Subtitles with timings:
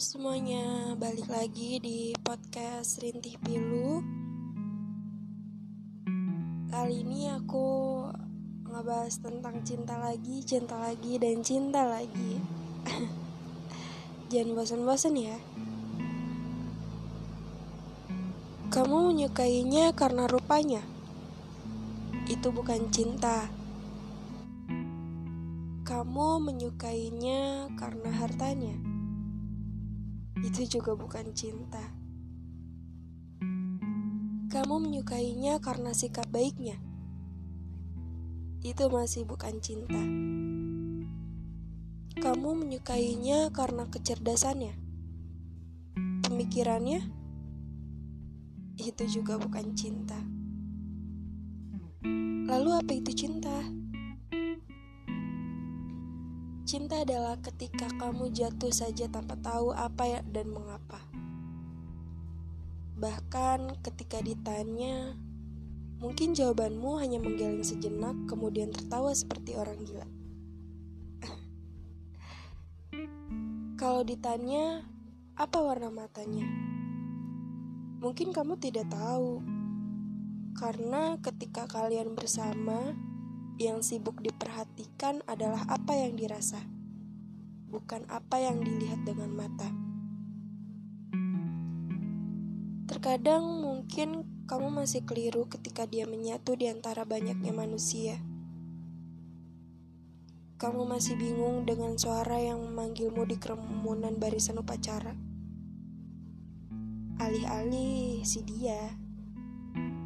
[0.00, 4.00] semuanya, balik lagi di podcast Rintih Pilu.
[6.72, 8.00] Kali ini aku
[8.64, 12.40] ngebahas tentang cinta lagi, cinta lagi, dan cinta lagi.
[14.32, 15.36] Jangan bosan-bosan ya.
[18.72, 20.80] Kamu menyukainya karena rupanya.
[22.24, 23.52] Itu bukan cinta.
[25.84, 28.89] Kamu menyukainya karena hartanya
[30.40, 31.80] itu juga bukan cinta.
[34.50, 36.80] Kamu menyukainya karena sikap baiknya.
[38.64, 40.00] Itu masih bukan cinta.
[42.20, 44.74] Kamu menyukainya karena kecerdasannya.
[46.26, 47.00] Pemikirannya
[48.80, 50.18] itu juga bukan cinta.
[52.50, 53.79] Lalu apa itu cinta?
[56.70, 61.02] Cinta adalah ketika kamu jatuh saja tanpa tahu apa ya dan mengapa.
[62.94, 65.18] Bahkan ketika ditanya,
[65.98, 70.06] mungkin jawabanmu hanya menggeleng sejenak kemudian tertawa seperti orang gila.
[73.82, 74.86] Kalau ditanya,
[75.34, 76.46] apa warna matanya?
[77.98, 79.42] Mungkin kamu tidak tahu.
[80.54, 82.94] Karena ketika kalian bersama,
[83.60, 86.64] yang sibuk diperhatikan adalah apa yang dirasa,
[87.68, 89.68] bukan apa yang dilihat dengan mata.
[92.88, 98.16] Terkadang mungkin kamu masih keliru ketika dia menyatu di antara banyaknya manusia.
[100.56, 105.12] Kamu masih bingung dengan suara yang memanggilmu di kerumunan barisan upacara.
[107.20, 108.96] Alih-alih si dia,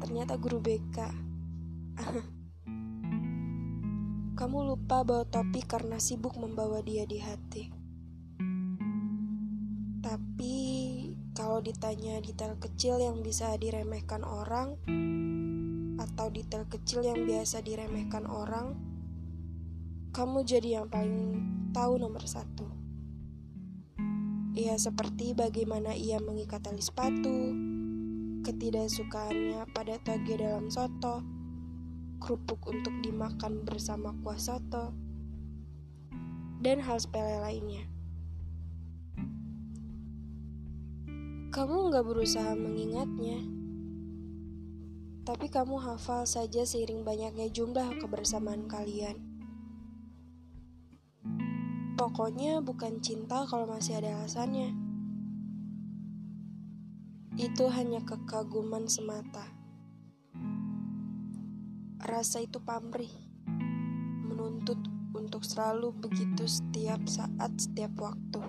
[0.00, 0.98] ternyata guru BK.
[4.42, 7.70] Kamu lupa bawa topi karena sibuk membawa dia di hati.
[10.02, 10.58] Tapi
[11.30, 14.74] kalau ditanya detail kecil yang bisa diremehkan orang
[15.94, 18.74] atau detail kecil yang biasa diremehkan orang,
[20.10, 21.38] kamu jadi yang paling
[21.70, 22.66] tahu nomor satu.
[24.58, 27.54] Ia seperti bagaimana ia mengikat tali sepatu,
[28.42, 31.41] ketidaksukaannya pada toge dalam soto,
[32.22, 34.94] kerupuk untuk dimakan bersama kuah soto,
[36.62, 37.82] dan hal sepele lainnya.
[41.50, 43.42] Kamu nggak berusaha mengingatnya,
[45.26, 49.18] tapi kamu hafal saja seiring banyaknya jumlah kebersamaan kalian.
[51.98, 54.74] Pokoknya bukan cinta kalau masih ada alasannya.
[57.38, 59.61] Itu hanya kekaguman semata.
[62.02, 63.14] Rasa itu pamrih,
[64.26, 64.74] menuntut
[65.14, 68.42] untuk selalu begitu setiap saat, setiap waktu.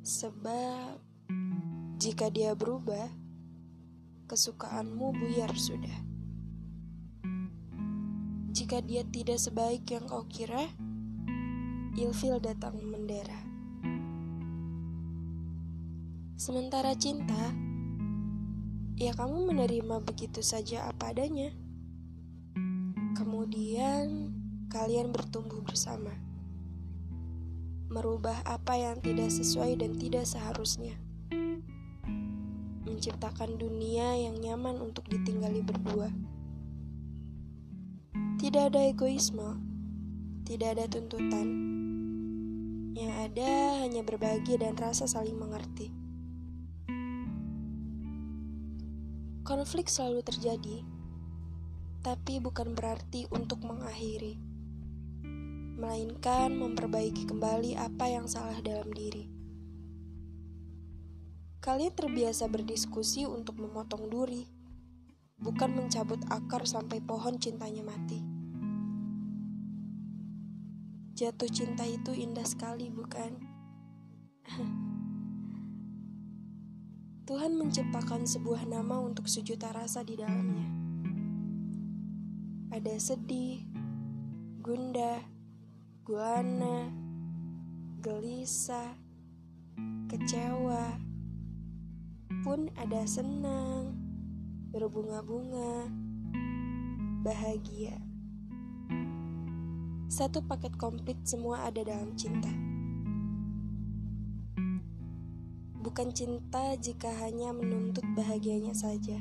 [0.00, 0.96] Sebab
[2.00, 3.12] jika dia berubah,
[4.24, 5.98] kesukaanmu buyar sudah.
[8.56, 10.64] Jika dia tidak sebaik yang kau kira,
[11.92, 13.36] ilfil datang mendera.
[16.40, 17.52] Sementara cinta,
[19.02, 21.50] ya kamu menerima begitu saja apa adanya.
[23.18, 24.30] Kemudian
[24.70, 26.14] kalian bertumbuh bersama,
[27.90, 30.94] merubah apa yang tidak sesuai dan tidak seharusnya,
[32.86, 36.06] menciptakan dunia yang nyaman untuk ditinggali berdua.
[38.38, 39.58] Tidak ada egoisme,
[40.46, 41.74] tidak ada tuntutan.
[42.94, 43.50] Yang ada
[43.82, 45.90] hanya berbagi dan rasa saling mengerti.
[49.42, 50.86] Konflik selalu terjadi,
[51.98, 54.38] tapi bukan berarti untuk mengakhiri,
[55.82, 59.26] melainkan memperbaiki kembali apa yang salah dalam diri.
[61.58, 64.46] Kalian terbiasa berdiskusi untuk memotong duri,
[65.42, 68.22] bukan mencabut akar sampai pohon cintanya mati.
[71.18, 73.42] Jatuh cinta itu indah sekali, bukan?
[77.22, 80.66] Tuhan menciptakan sebuah nama untuk sejuta rasa di dalamnya.
[82.74, 83.62] Ada sedih,
[84.58, 85.22] gundah,
[86.02, 86.90] guana,
[88.02, 88.98] gelisah,
[90.10, 90.98] kecewa,
[92.42, 93.94] pun ada senang,
[94.74, 95.94] berbunga-bunga,
[97.22, 98.02] bahagia.
[100.10, 102.71] Satu paket komplit semua ada dalam cinta.
[105.92, 109.20] Bukan cinta jika hanya menuntut bahagianya saja.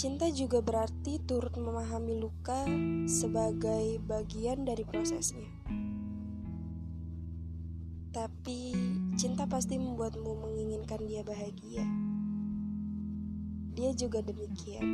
[0.00, 2.64] Cinta juga berarti turut memahami luka
[3.04, 5.44] sebagai bagian dari prosesnya.
[8.08, 8.72] Tapi
[9.20, 11.84] cinta pasti membuatmu menginginkan dia bahagia.
[13.76, 14.88] Dia juga demikian.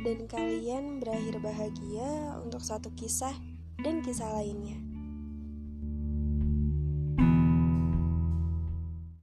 [0.00, 3.36] Dan kalian berakhir bahagia untuk satu kisah
[3.84, 4.85] dan kisah lainnya.